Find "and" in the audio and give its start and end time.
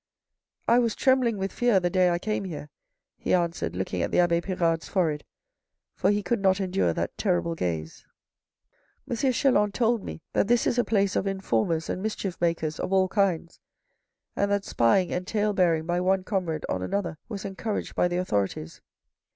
11.87-12.01, 14.35-14.49, 15.13-15.27